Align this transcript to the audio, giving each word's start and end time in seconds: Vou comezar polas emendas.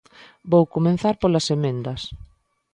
Vou 0.51 0.63
comezar 0.75 1.15
polas 1.21 1.47
emendas. 1.55 2.01